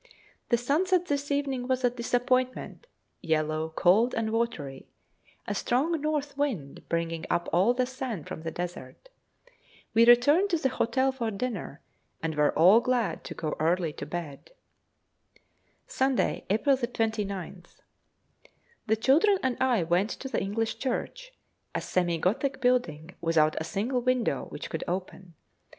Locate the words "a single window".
23.61-24.45